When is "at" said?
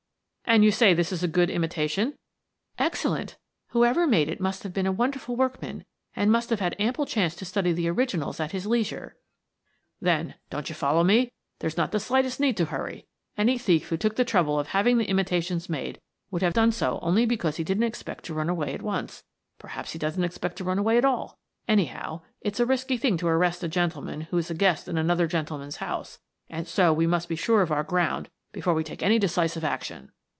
8.41-8.51, 18.73-18.81, 20.97-21.05